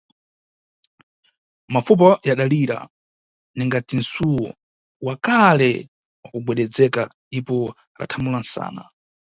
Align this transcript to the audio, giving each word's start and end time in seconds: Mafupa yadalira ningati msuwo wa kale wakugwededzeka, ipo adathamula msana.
Mafupa 1.67 2.19
yadalira 2.23 2.89
ningati 3.55 3.97
msuwo 3.97 4.53
wa 5.01 5.15
kale 5.25 5.71
wakugwededzeka, 6.25 7.01
ipo 7.37 7.57
adathamula 7.95 8.39
msana. 8.43 8.83